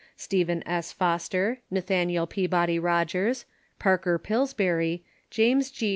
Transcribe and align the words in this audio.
Stephen 0.17 0.63
S. 0.67 0.91
Foster, 0.91 1.59
Nathaniel 1.69 2.25
Peabody 2.25 2.79
Rogers, 2.79 3.45
Parker 3.77 4.17
Pillsbury, 4.17 5.05
James 5.29 5.69
G. 5.69 5.89